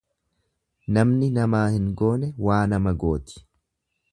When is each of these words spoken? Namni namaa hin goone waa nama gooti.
Namni 0.97 1.29
namaa 1.35 1.63
hin 1.75 1.85
goone 2.01 2.33
waa 2.47 2.61
nama 2.73 2.95
gooti. 3.05 3.45